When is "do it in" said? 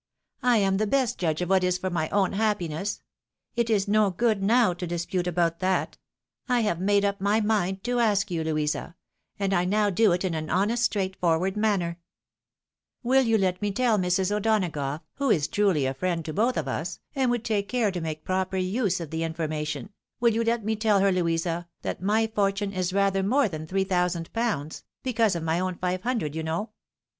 9.91-10.33